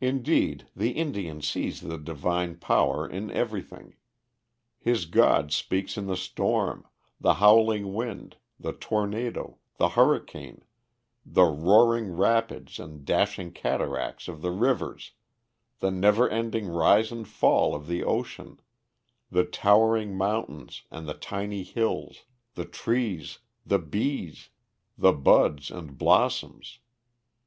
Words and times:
Indeed, 0.00 0.68
the 0.74 0.92
Indian 0.92 1.42
sees 1.42 1.82
the 1.82 1.98
divine 1.98 2.56
power 2.56 3.06
in 3.06 3.30
everything. 3.30 3.94
His 4.78 5.04
God 5.04 5.52
speaks 5.52 5.98
in 5.98 6.06
the 6.06 6.16
storm, 6.16 6.86
the 7.20 7.34
howling 7.34 7.92
wind, 7.92 8.38
the 8.58 8.72
tornado, 8.72 9.58
the 9.76 9.90
hurricane, 9.90 10.64
the 11.26 11.44
roaring 11.44 12.12
rapids 12.16 12.78
and 12.78 13.04
dashing 13.04 13.52
cataracts 13.52 14.28
of 14.28 14.40
the 14.40 14.50
rivers, 14.50 15.12
the 15.80 15.90
never 15.90 16.26
ending 16.26 16.66
rise 16.68 17.12
and 17.12 17.28
fall 17.28 17.74
of 17.74 17.86
the 17.86 18.02
ocean, 18.02 18.60
the 19.30 19.44
towering 19.44 20.16
mountains 20.16 20.84
and 20.90 21.06
the 21.06 21.12
tiny 21.12 21.64
hills, 21.64 22.24
the 22.54 22.64
trees, 22.64 23.40
the 23.66 23.78
bees, 23.78 24.48
the 24.96 25.12
buds 25.12 25.70
and 25.70 25.98
blossoms. 25.98 26.78